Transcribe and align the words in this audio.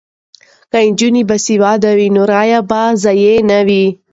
که 0.71 0.79
نجونې 0.89 1.23
باسواده 1.29 1.91
وي 1.97 2.07
نو 2.15 2.23
رایې 2.31 2.59
به 2.69 2.81
یې 2.89 2.97
ضایع 3.03 3.35
نه 3.49 3.59
وي. 3.67 3.85